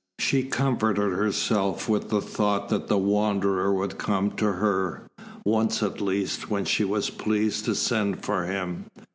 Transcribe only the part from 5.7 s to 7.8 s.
at least, when she was pleased to